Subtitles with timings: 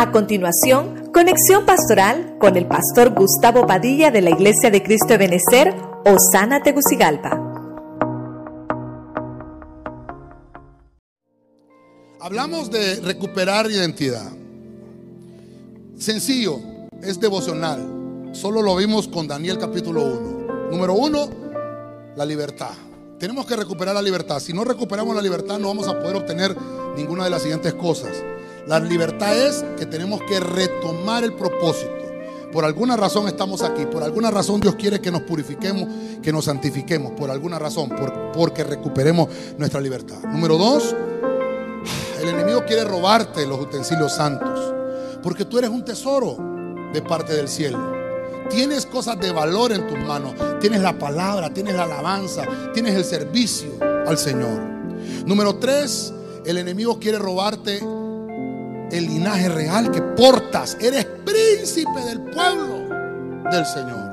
[0.00, 5.18] A continuación, conexión pastoral con el pastor Gustavo Padilla de la Iglesia de Cristo de
[5.18, 5.74] Benecer,
[6.06, 7.38] Osana Tegucigalpa.
[12.18, 14.32] Hablamos de recuperar identidad.
[15.98, 16.60] Sencillo,
[17.02, 18.30] es devocional.
[18.32, 20.70] Solo lo vimos con Daniel capítulo 1.
[20.70, 21.28] Número 1,
[22.16, 22.72] la libertad.
[23.18, 24.40] Tenemos que recuperar la libertad.
[24.40, 26.56] Si no recuperamos la libertad no vamos a poder obtener
[26.96, 28.12] ninguna de las siguientes cosas.
[28.66, 32.00] La libertad es que tenemos que retomar el propósito.
[32.52, 35.88] Por alguna razón estamos aquí, por alguna razón Dios quiere que nos purifiquemos,
[36.20, 37.90] que nos santifiquemos, por alguna razón,
[38.34, 40.18] porque recuperemos nuestra libertad.
[40.24, 40.94] Número dos,
[42.20, 44.74] el enemigo quiere robarte los utensilios santos,
[45.22, 46.36] porque tú eres un tesoro
[46.92, 47.78] de parte del cielo.
[48.50, 52.42] Tienes cosas de valor en tus manos, tienes la palabra, tienes la alabanza,
[52.74, 54.60] tienes el servicio al Señor.
[55.24, 56.12] Número tres,
[56.44, 57.80] el enemigo quiere robarte
[58.90, 60.76] el linaje real que portas.
[60.80, 62.88] Eres príncipe del pueblo
[63.50, 64.10] del Señor.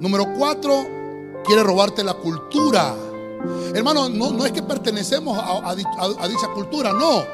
[0.00, 0.86] Número cuatro,
[1.44, 2.94] quiere robarte la cultura.
[3.74, 7.24] Hermano, no, es que pertenecemos a, dicha cultura, no.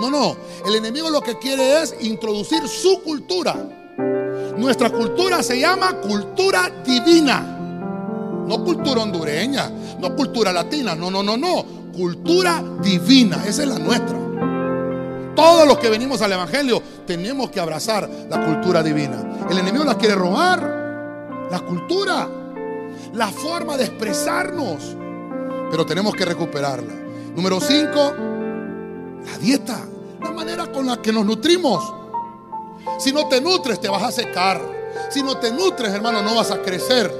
[0.00, 0.36] No, no.
[0.66, 3.56] El enemigo lo que quiere es introducir su cultura.
[4.56, 7.52] Nuestra cultura se llama cultura divina.
[8.46, 11.64] No cultura hondureña, no cultura latina, no, no, no, no.
[11.92, 14.25] Cultura divina, esa es la nuestra.
[15.36, 19.46] Todos los que venimos al Evangelio tenemos que abrazar la cultura divina.
[19.50, 22.26] El enemigo la quiere robar, la cultura,
[23.12, 24.96] la forma de expresarnos,
[25.70, 26.94] pero tenemos que recuperarla.
[27.34, 28.14] Número 5,
[29.30, 29.78] la dieta,
[30.22, 31.84] la manera con la que nos nutrimos.
[32.98, 34.58] Si no te nutres, te vas a secar.
[35.10, 37.12] Si no te nutres, hermano, no vas a crecer.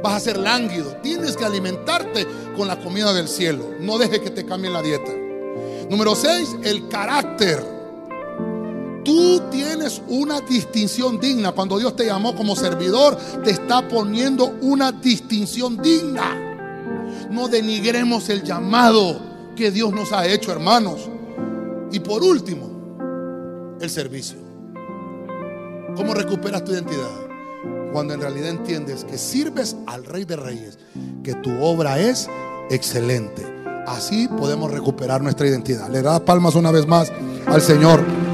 [0.00, 0.92] Vas a ser lánguido.
[1.02, 2.24] Tienes que alimentarte
[2.56, 3.64] con la comida del cielo.
[3.80, 5.10] No dejes que te cambien la dieta.
[5.90, 7.64] Número 6, el carácter.
[9.04, 11.52] Tú tienes una distinción digna.
[11.52, 17.28] Cuando Dios te llamó como servidor, te está poniendo una distinción digna.
[17.30, 19.18] No denigremos el llamado
[19.56, 21.08] que Dios nos ha hecho, hermanos.
[21.90, 24.36] Y por último, el servicio.
[25.96, 27.08] ¿Cómo recuperas tu identidad?
[27.94, 30.78] Cuando en realidad entiendes que sirves al Rey de Reyes,
[31.22, 32.28] que tu obra es
[32.68, 33.47] excelente
[33.88, 35.88] Así podemos recuperar nuestra identidad.
[35.88, 37.10] Le da palmas una vez más
[37.46, 38.27] al Señor.